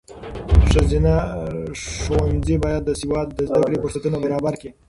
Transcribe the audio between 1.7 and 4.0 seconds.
ښوونځي باید د سواد د زده کړې